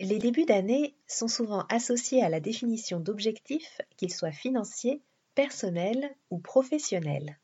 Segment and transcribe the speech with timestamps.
[0.00, 5.02] Les débuts d'année sont souvent associés à la définition d'objectifs, qu'ils soient financiers,
[5.34, 7.40] personnels ou professionnels.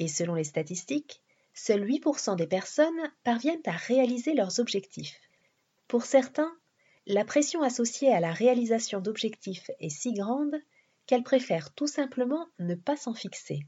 [0.00, 1.22] Et selon les statistiques,
[1.54, 5.20] seuls 8% des personnes parviennent à réaliser leurs objectifs.
[5.86, 6.52] Pour certains,
[7.06, 10.56] la pression associée à la réalisation d'objectifs est si grande
[11.06, 13.60] qu'elles préfèrent tout simplement ne pas s'en fixer.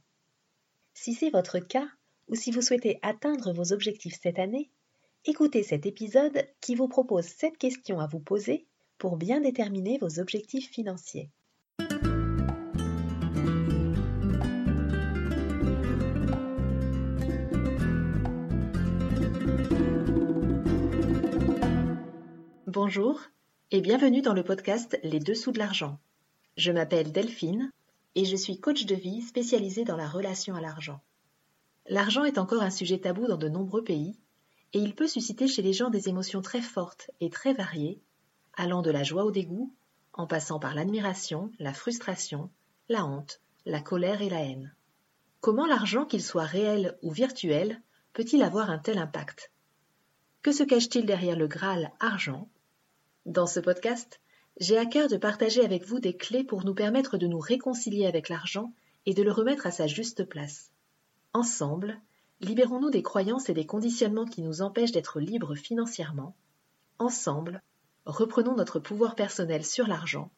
[0.95, 1.89] Si c'est votre cas,
[2.27, 4.71] ou si vous souhaitez atteindre vos objectifs cette année,
[5.29, 8.65] écoutez cet épisode qui vous propose cette question à vous poser
[8.97, 11.31] pour bien déterminer vos objectifs financiers.
[22.69, 23.21] Bonjour
[23.73, 25.99] et bienvenue dans le podcast Les Dessous de l'argent.
[26.57, 27.73] Je m'appelle Delphine
[28.15, 31.01] et je suis coach de vie spécialisée dans la relation à l'argent.
[31.89, 34.17] L'argent est encore un sujet tabou dans de nombreux pays
[34.77, 37.99] et il peut susciter chez les gens des émotions très fortes et très variées,
[38.53, 39.73] allant de la joie au dégoût,
[40.13, 42.51] en passant par l'admiration, la frustration,
[42.91, 44.75] la honte, la colère et la haine.
[45.41, 47.81] Comment l'argent, qu'il soit réel ou virtuel,
[48.13, 49.51] peut-il avoir un tel impact?
[50.43, 52.47] Que se cache-t-il derrière le Graal argent?
[53.25, 54.21] Dans ce podcast,
[54.61, 58.05] j'ai à cœur de partager avec vous des clés pour nous permettre de nous réconcilier
[58.05, 58.75] avec l'argent
[59.07, 60.71] et de le remettre à sa juste place.
[61.33, 61.99] Ensemble,
[62.41, 66.37] libérons-nous des croyances et des conditionnements qui nous empêchent d'être libres financièrement.
[66.99, 67.63] Ensemble,
[68.05, 70.31] reprenons notre pouvoir personnel sur l'argent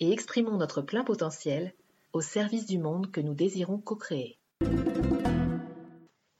[0.00, 1.74] et exprimons notre plein potentiel
[2.12, 4.38] au service du monde que nous désirons co-créer.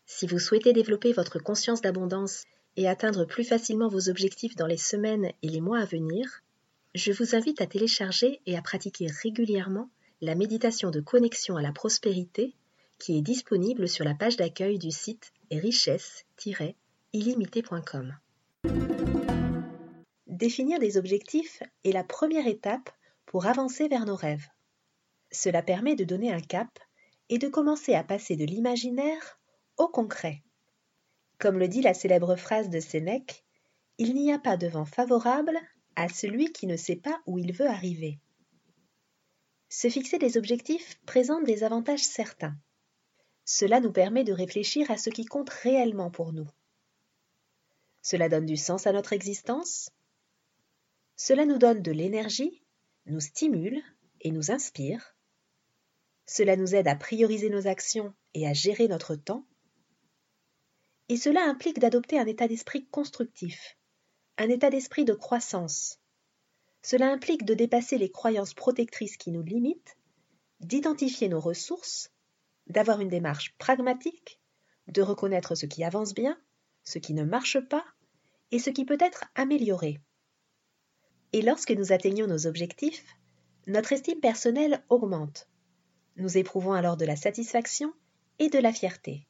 [0.06, 2.44] Si vous souhaitez développer votre conscience d'abondance
[2.76, 6.42] et atteindre plus facilement vos objectifs dans les semaines et les mois à venir,
[6.94, 11.72] je vous invite à télécharger et à pratiquer régulièrement la méditation de connexion à la
[11.72, 12.54] prospérité
[12.98, 18.16] qui est disponible sur la page d'accueil du site richesse-illimité.com.
[20.26, 22.90] Définir des objectifs est la première étape
[23.26, 24.46] pour avancer vers nos rêves.
[25.30, 26.78] Cela permet de donner un cap
[27.28, 29.38] et de commencer à passer de l'imaginaire
[29.76, 30.42] au concret.
[31.38, 33.44] Comme le dit la célèbre phrase de Sénèque,
[33.98, 35.58] il n'y a pas de vent favorable
[35.96, 38.18] à celui qui ne sait pas où il veut arriver.
[39.68, 42.56] Se fixer des objectifs présente des avantages certains.
[43.44, 46.48] Cela nous permet de réfléchir à ce qui compte réellement pour nous.
[48.02, 49.90] Cela donne du sens à notre existence.
[51.16, 52.62] Cela nous donne de l'énergie,
[53.06, 53.82] nous stimule
[54.20, 55.14] et nous inspire.
[56.26, 59.46] Cela nous aide à prioriser nos actions et à gérer notre temps.
[61.10, 63.76] Et cela implique d'adopter un état d'esprit constructif,
[64.38, 65.98] un état d'esprit de croissance.
[66.82, 69.96] Cela implique de dépasser les croyances protectrices qui nous limitent,
[70.60, 72.10] d'identifier nos ressources,
[72.66, 74.40] d'avoir une démarche pragmatique,
[74.88, 76.38] de reconnaître ce qui avance bien,
[76.82, 77.84] ce qui ne marche pas
[78.50, 80.00] et ce qui peut être amélioré.
[81.32, 83.04] Et lorsque nous atteignons nos objectifs,
[83.66, 85.48] notre estime personnelle augmente.
[86.16, 87.92] Nous éprouvons alors de la satisfaction
[88.38, 89.26] et de la fierté.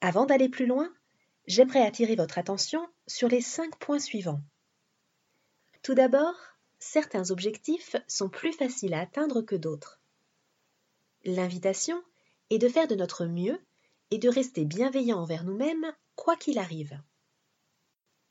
[0.00, 0.92] Avant d'aller plus loin,
[1.46, 4.42] j'aimerais attirer votre attention sur les cinq points suivants.
[5.82, 6.34] Tout d'abord,
[6.78, 10.00] certains objectifs sont plus faciles à atteindre que d'autres.
[11.26, 12.00] L'invitation
[12.50, 13.60] est de faire de notre mieux
[14.12, 17.02] et de rester bienveillant envers nous-mêmes quoi qu'il arrive.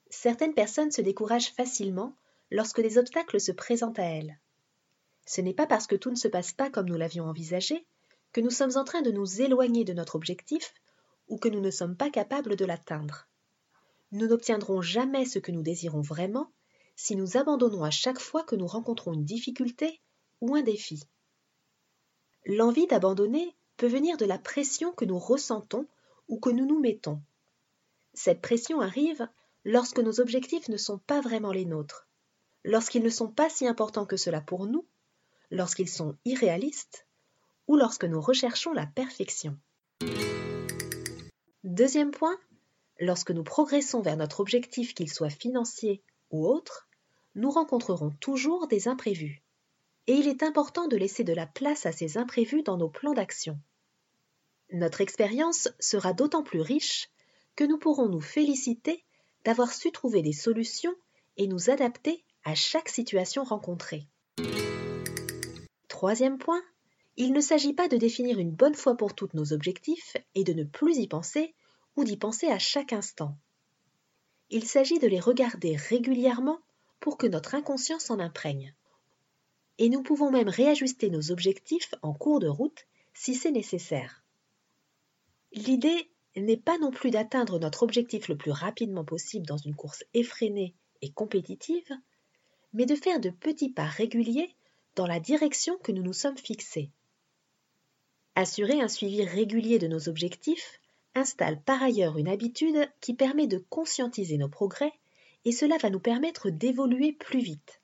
[0.09, 2.16] Certaines personnes se découragent facilement
[2.51, 4.39] lorsque des obstacles se présentent à elles.
[5.25, 7.85] Ce n'est pas parce que tout ne se passe pas comme nous l'avions envisagé
[8.31, 10.73] que nous sommes en train de nous éloigner de notre objectif
[11.27, 13.27] ou que nous ne sommes pas capables de l'atteindre.
[14.13, 16.53] Nous n'obtiendrons jamais ce que nous désirons vraiment
[16.95, 20.00] si nous abandonnons à chaque fois que nous rencontrons une difficulté
[20.39, 21.03] ou un défi.
[22.45, 25.88] L'envie d'abandonner peut venir de la pression que nous ressentons
[26.28, 27.22] ou que nous nous mettons.
[28.13, 29.28] Cette pression arrive
[29.63, 32.07] lorsque nos objectifs ne sont pas vraiment les nôtres,
[32.63, 34.85] lorsqu'ils ne sont pas si importants que cela pour nous,
[35.50, 37.07] lorsqu'ils sont irréalistes
[37.67, 39.57] ou lorsque nous recherchons la perfection.
[41.63, 42.38] Deuxième point,
[43.00, 46.88] lorsque nous progressons vers notre objectif, qu'il soit financier ou autre,
[47.33, 49.44] nous rencontrerons toujours des imprévus.
[50.07, 53.13] Et il est important de laisser de la place à ces imprévus dans nos plans
[53.13, 53.60] d'action.
[54.72, 57.10] Notre expérience sera d'autant plus riche
[57.56, 59.04] que nous pourrons nous féliciter
[59.44, 60.96] d'avoir su trouver des solutions
[61.38, 64.07] et nous adapter à chaque situation rencontrée.
[65.88, 66.62] Troisième point,
[67.18, 70.54] il ne s'agit pas de définir une bonne fois pour toutes nos objectifs et de
[70.54, 71.56] ne plus y penser
[71.96, 73.38] ou d'y penser à chaque instant.
[74.50, 76.60] Il s'agit de les regarder régulièrement
[77.00, 78.75] pour que notre inconscient s'en imprègne.
[79.77, 84.24] Et nous pouvons même réajuster nos objectifs en cours de route si c'est nécessaire.
[85.51, 90.04] L'idée n'est pas non plus d'atteindre notre objectif le plus rapidement possible dans une course
[90.13, 91.89] effrénée et compétitive,
[92.74, 94.54] mais de faire de petits pas réguliers
[94.95, 96.89] dans la direction que nous nous sommes fixés.
[98.36, 100.81] Assurer un suivi régulier de nos objectifs
[101.16, 104.92] installe par ailleurs une habitude qui permet de conscientiser nos progrès
[105.45, 107.81] et cela va nous permettre d'évoluer plus vite.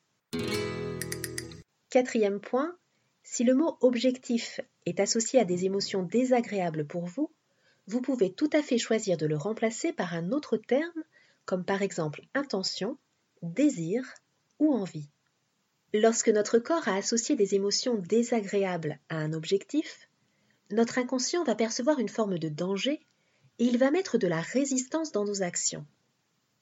[1.92, 2.74] Quatrième point,
[3.22, 7.30] si le mot objectif est associé à des émotions désagréables pour vous,
[7.86, 11.04] vous pouvez tout à fait choisir de le remplacer par un autre terme,
[11.44, 12.98] comme par exemple intention,
[13.42, 14.06] désir
[14.58, 15.10] ou envie.
[15.94, 20.08] Lorsque notre corps a associé des émotions désagréables à un objectif,
[20.70, 23.06] notre inconscient va percevoir une forme de danger
[23.60, 25.86] et il va mettre de la résistance dans nos actions.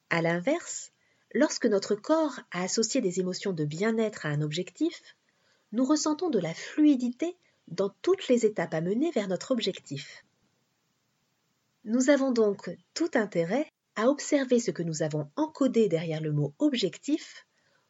[0.09, 0.91] A l'inverse,
[1.35, 5.03] lorsque notre corps a associé des émotions de bien-être à un objectif,
[5.71, 7.37] nous ressentons de la fluidité
[7.67, 10.25] dans toutes les étapes à mener vers notre objectif.
[11.83, 16.53] Nous avons donc tout intérêt à observer ce que nous avons encodé derrière le mot
[16.59, 17.45] objectif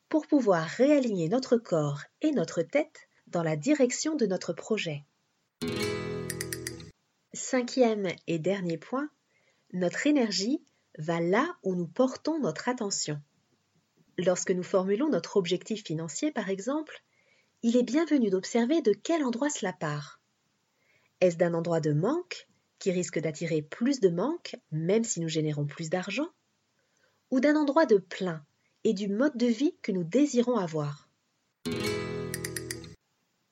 [0.09, 5.03] pour pouvoir réaligner notre corps et notre tête dans la direction de notre projet.
[7.33, 9.09] Cinquième et dernier point,
[9.71, 10.63] notre énergie
[10.97, 13.21] va là où nous portons notre attention.
[14.17, 17.03] Lorsque nous formulons notre objectif financier, par exemple,
[17.61, 20.21] il est bienvenu d'observer de quel endroit cela part.
[21.19, 22.47] Est-ce d'un endroit de manque,
[22.79, 26.29] qui risque d'attirer plus de manque, même si nous générons plus d'argent,
[27.31, 28.45] ou d'un endroit de plein
[28.85, 31.09] et du mode de vie que nous désirons avoir?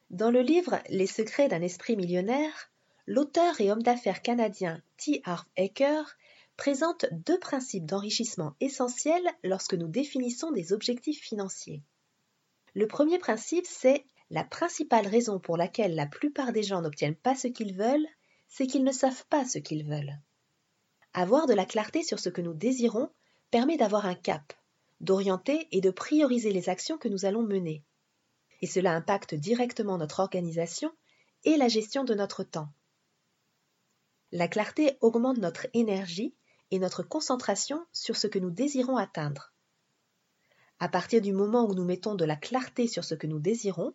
[0.10, 2.72] Dans le livre Les secrets d'un esprit millionnaire,
[3.08, 5.22] l'auteur et homme d'affaires canadien T.
[5.26, 6.18] Harv Eker
[6.56, 11.84] présente deux principes d'enrichissement essentiels lorsque nous définissons des objectifs financiers.
[12.78, 17.34] Le premier principe, c'est la principale raison pour laquelle la plupart des gens n'obtiennent pas
[17.34, 18.06] ce qu'ils veulent,
[18.48, 20.20] c'est qu'ils ne savent pas ce qu'ils veulent.
[21.16, 23.10] Avoir de la clarté sur ce que nous désirons
[23.50, 24.54] permet d'avoir un cap,
[25.00, 27.84] d'orienter et de prioriser les actions que nous allons mener.
[28.62, 30.94] Et cela impacte directement notre organisation
[31.46, 32.70] et la gestion de notre temps.
[34.32, 36.36] La clarté augmente notre énergie
[36.70, 39.52] et notre concentration sur ce que nous désirons atteindre.
[40.80, 43.94] À partir du moment où nous mettons de la clarté sur ce que nous désirons,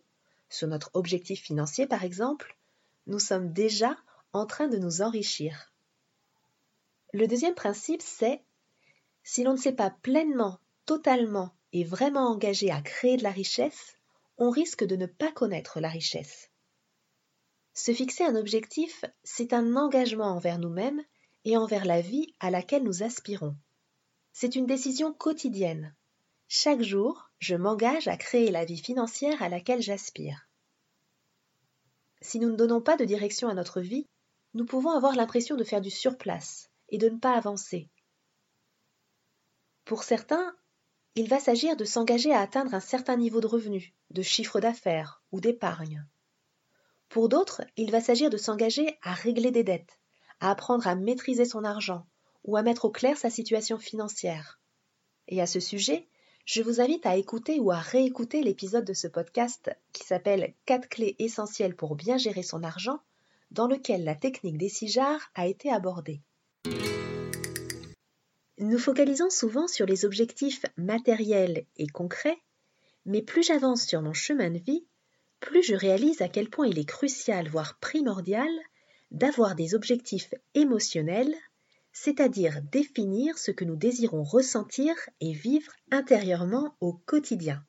[0.49, 2.57] sur notre objectif financier par exemple,
[3.07, 3.97] nous sommes déjà
[4.33, 5.71] en train de nous enrichir.
[7.13, 8.41] Le deuxième principe, c'est
[9.23, 13.95] si l'on ne s'est pas pleinement, totalement et vraiment engagé à créer de la richesse,
[14.37, 16.49] on risque de ne pas connaître la richesse.
[17.73, 21.01] Se fixer un objectif, c'est un engagement envers nous-mêmes
[21.45, 23.55] et envers la vie à laquelle nous aspirons.
[24.31, 25.95] C'est une décision quotidienne,
[26.55, 30.47] chaque jour, je m'engage à créer la vie financière à laquelle j'aspire.
[32.21, 34.05] Si nous ne donnons pas de direction à notre vie,
[34.53, 37.89] nous pouvons avoir l'impression de faire du surplace et de ne pas avancer.
[39.83, 40.55] Pour certains,
[41.15, 45.23] il va s'agir de s'engager à atteindre un certain niveau de revenu, de chiffre d'affaires
[45.31, 46.05] ou d'épargne.
[47.09, 49.99] Pour d'autres, il va s'agir de s'engager à régler des dettes,
[50.39, 52.05] à apprendre à maîtriser son argent
[52.43, 54.59] ou à mettre au clair sa situation financière.
[55.27, 56.07] Et à ce sujet,
[56.45, 60.89] je vous invite à écouter ou à réécouter l'épisode de ce podcast qui s'appelle 4
[60.89, 62.99] clés essentielles pour bien gérer son argent,
[63.51, 64.97] dans lequel la technique des six
[65.35, 66.21] a été abordée.
[68.57, 72.39] Nous focalisons souvent sur les objectifs matériels et concrets,
[73.05, 74.85] mais plus j'avance sur mon chemin de vie,
[75.39, 78.49] plus je réalise à quel point il est crucial, voire primordial,
[79.11, 81.35] d'avoir des objectifs émotionnels
[81.93, 87.63] c'est-à-dire définir ce que nous désirons ressentir et vivre intérieurement au quotidien.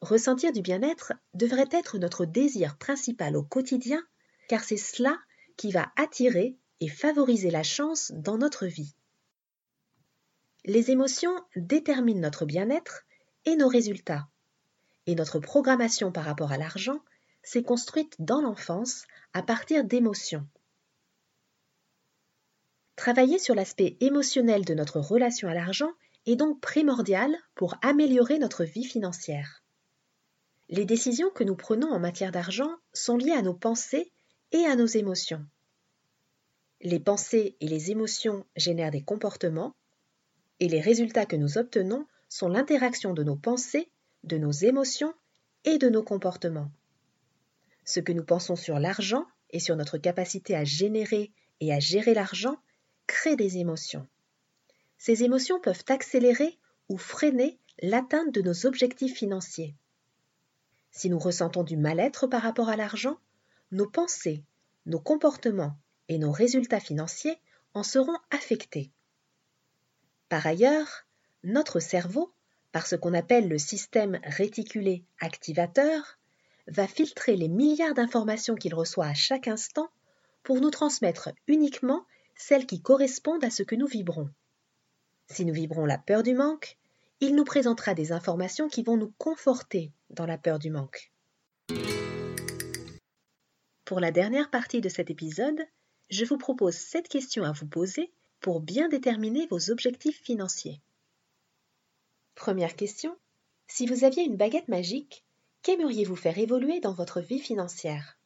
[0.00, 4.02] Ressentir du bien-être devrait être notre désir principal au quotidien,
[4.48, 5.18] car c'est cela
[5.56, 8.94] qui va attirer et favoriser la chance dans notre vie.
[10.64, 13.04] Les émotions déterminent notre bien-être
[13.44, 14.28] et nos résultats,
[15.06, 17.00] et notre programmation par rapport à l'argent
[17.42, 20.46] s'est construite dans l'enfance à partir d'émotions.
[22.96, 25.92] Travailler sur l'aspect émotionnel de notre relation à l'argent
[26.24, 29.62] est donc primordial pour améliorer notre vie financière.
[30.68, 34.10] Les décisions que nous prenons en matière d'argent sont liées à nos pensées
[34.50, 35.44] et à nos émotions.
[36.80, 39.74] Les pensées et les émotions génèrent des comportements
[40.58, 43.90] et les résultats que nous obtenons sont l'interaction de nos pensées,
[44.24, 45.14] de nos émotions
[45.64, 46.70] et de nos comportements.
[47.84, 52.14] Ce que nous pensons sur l'argent et sur notre capacité à générer et à gérer
[52.14, 52.56] l'argent
[53.06, 54.06] crée des émotions.
[54.98, 56.58] Ces émotions peuvent accélérer
[56.88, 59.74] ou freiner l'atteinte de nos objectifs financiers.
[60.90, 63.18] Si nous ressentons du mal-être par rapport à l'argent,
[63.72, 64.42] nos pensées,
[64.86, 65.76] nos comportements
[66.08, 67.38] et nos résultats financiers
[67.74, 68.90] en seront affectés.
[70.28, 71.06] Par ailleurs,
[71.42, 72.32] notre cerveau
[72.76, 76.18] par ce qu'on appelle le système réticulé activateur,
[76.68, 79.88] va filtrer les milliards d'informations qu'il reçoit à chaque instant
[80.42, 82.04] pour nous transmettre uniquement
[82.36, 84.30] celles qui correspondent à ce que nous vibrons.
[85.28, 86.78] Si nous vibrons la peur du manque,
[87.20, 91.10] il nous présentera des informations qui vont nous conforter dans la peur du manque.
[93.84, 95.60] Pour la dernière partie de cet épisode,
[96.10, 100.80] je vous propose cette question à vous poser pour bien déterminer vos objectifs financiers.
[102.34, 103.16] Première question.
[103.66, 105.24] Si vous aviez une baguette magique,
[105.62, 108.18] qu'aimeriez-vous faire évoluer dans votre vie financière?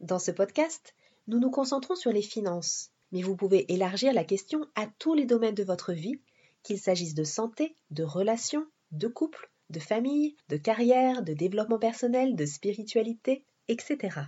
[0.00, 0.94] Dans ce podcast,
[1.26, 5.24] nous nous concentrons sur les finances, mais vous pouvez élargir la question à tous les
[5.24, 6.20] domaines de votre vie,
[6.62, 12.36] qu'il s'agisse de santé, de relations, de couple, de famille, de carrière, de développement personnel,
[12.36, 14.20] de spiritualité, etc.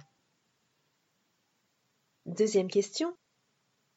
[2.27, 3.17] Deuxième question.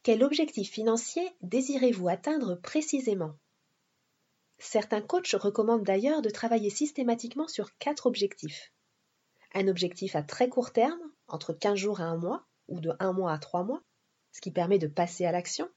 [0.02, 3.34] Quel objectif financier désirez-vous atteindre précisément?
[4.58, 8.72] Certains coachs recommandent d'ailleurs de travailler systématiquement sur quatre objectifs.
[9.54, 13.12] Un objectif à très court terme, entre 15 jours à un mois, ou de un
[13.12, 13.82] mois à trois mois,
[14.34, 15.70] ce qui permet de passer à l'action.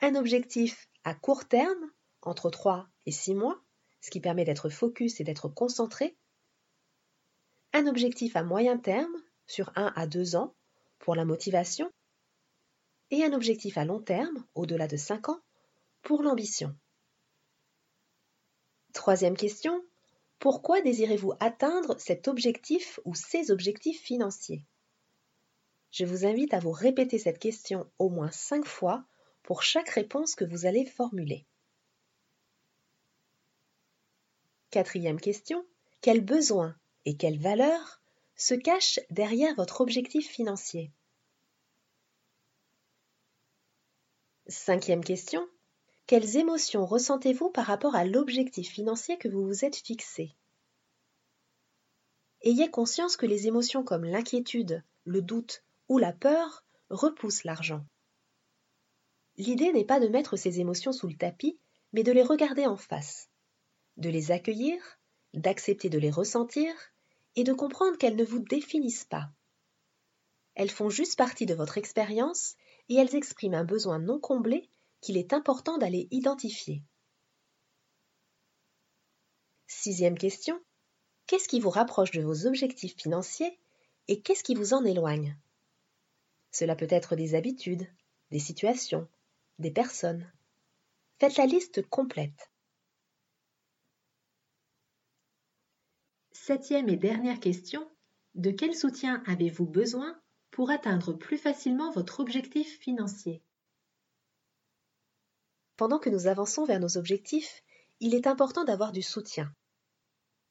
[0.00, 1.90] Un objectif à court terme,
[2.22, 3.62] entre 3 et 6 mois,
[4.00, 6.16] ce qui permet d'être focus et d'être concentré.
[7.72, 9.14] Un objectif à moyen terme,
[9.46, 10.56] sur 1 à 2 ans,
[10.98, 11.90] pour la motivation.
[13.10, 15.40] Et un objectif à long terme, au-delà de 5 ans,
[16.02, 16.76] pour l'ambition.
[18.92, 19.84] Troisième question.
[20.40, 24.64] Pourquoi désirez-vous atteindre cet objectif ou ces objectifs financiers?
[25.90, 29.04] Je vous invite à vous répéter cette question au moins cinq fois
[29.42, 31.46] pour chaque réponse que vous allez formuler.
[34.70, 35.66] Quatrième question.
[36.00, 38.00] Quels besoins et quelles valeurs
[38.36, 40.92] se cachent derrière votre objectif financier?
[44.46, 45.46] Cinquième question.
[46.06, 50.36] Quelles émotions ressentez-vous par rapport à l'objectif financier que vous vous êtes fixé?
[52.42, 57.84] Ayez conscience que les émotions comme l'inquiétude, le doute ou la peur repoussent l'argent.
[59.36, 61.58] L'idée n'est pas de mettre ces émotions sous le tapis,
[61.92, 63.28] mais de les regarder en face,
[63.96, 64.80] de les accueillir,
[65.34, 66.72] d'accepter de les ressentir
[67.34, 69.32] et de comprendre qu'elles ne vous définissent pas.
[70.54, 72.54] Elles font juste partie de votre expérience
[72.88, 74.70] et elles expriment un besoin non comblé
[75.00, 76.84] qu'il est important d'aller identifier.
[79.66, 80.60] Sixième question.
[81.26, 83.58] Qu'est-ce qui vous rapproche de vos objectifs financiers
[84.06, 85.36] et qu'est-ce qui vous en éloigne?
[86.50, 87.86] Cela peut être des habitudes,
[88.30, 89.08] des situations,
[89.58, 90.30] des personnes.
[91.18, 92.50] Faites la liste complète.
[96.32, 97.88] Septième et dernière question.
[98.34, 103.42] De quel soutien avez-vous besoin pour atteindre plus facilement votre objectif financier?
[105.76, 107.62] Pendant que nous avançons vers nos objectifs,
[108.00, 109.54] il est important d'avoir du soutien.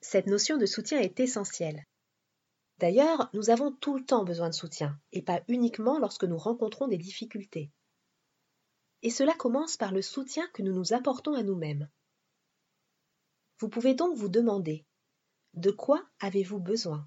[0.01, 1.85] Cette notion de soutien est essentielle.
[2.79, 6.87] D'ailleurs, nous avons tout le temps besoin de soutien, et pas uniquement lorsque nous rencontrons
[6.87, 7.71] des difficultés.
[9.01, 11.89] Et cela commence par le soutien que nous nous apportons à nous-mêmes.
[13.57, 14.85] Vous pouvez donc vous demander
[15.55, 17.05] de quoi avez-vous besoin?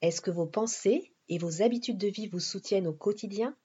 [0.00, 3.56] Est-ce que vos pensées et vos habitudes de vie vous soutiennent au quotidien?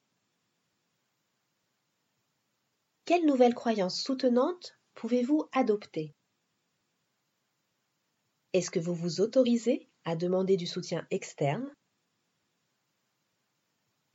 [3.06, 6.14] Quelle nouvelle croyance soutenante pouvez-vous adopter?
[8.54, 11.72] Est-ce que vous vous autorisez à demander du soutien externe?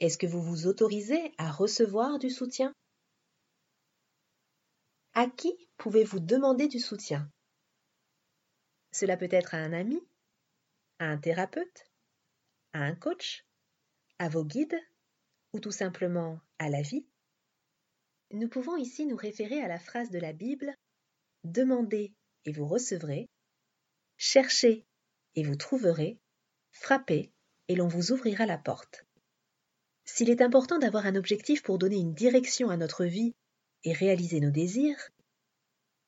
[0.00, 2.74] Est-ce que vous vous autorisez à recevoir du soutien?
[5.12, 7.30] À qui pouvez-vous demander du soutien?
[8.92, 10.00] Cela peut être à un ami,
[10.98, 11.84] à un thérapeute,
[12.72, 13.46] à un coach,
[14.18, 14.80] à vos guides
[15.52, 17.06] ou tout simplement à la vie?
[18.32, 20.74] Nous pouvons ici nous référer à la phrase de la Bible
[21.44, 22.12] Demandez
[22.46, 23.28] et vous recevrez,
[24.16, 24.84] cherchez
[25.36, 26.18] et vous trouverez,
[26.70, 27.32] frappez
[27.68, 29.06] et l'on vous ouvrira la porte.
[30.04, 33.34] S'il est important d'avoir un objectif pour donner une direction à notre vie
[33.84, 35.10] et réaliser nos désirs,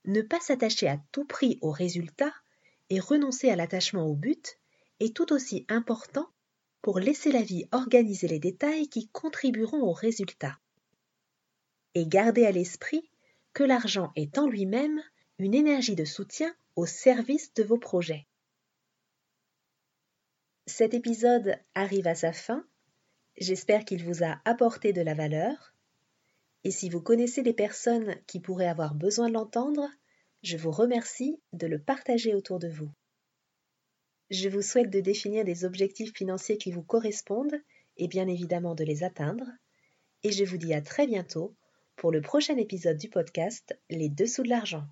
[0.05, 2.33] ne pas s'attacher à tout prix au résultat
[2.91, 4.59] et renoncer à l'attachement au but
[5.01, 6.29] est tout aussi important
[6.83, 10.59] pour laisser la vie organiser les détails qui contribueront au résultat
[11.97, 13.09] et gardez à l'esprit
[13.55, 15.03] que l'argent est en lui-même
[15.39, 18.26] une énergie de soutien au service de vos projets.
[20.66, 22.66] Cet épisode arrive à sa fin.
[23.38, 25.75] J'espère qu'il vous a apporté de la valeur.
[26.64, 29.88] Et si vous connaissez des personnes qui pourraient avoir besoin de l'entendre,
[30.42, 32.90] je vous remercie de le partager autour de vous.
[34.30, 37.59] Je vous souhaite de définir des objectifs financiers qui vous correspondent
[37.97, 39.47] et bien évidemment de les atteindre.
[40.25, 41.56] Et je vous dis à très bientôt
[41.95, 44.85] pour le prochain épisode du podcast Les dessous de l'argent.